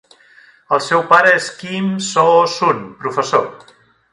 El 0.77 0.81
seu 0.85 1.03
pare 1.11 1.35
és 1.41 1.51
Kim 1.59 1.91
Soo-Sun, 2.09 2.81
professor. 3.05 3.47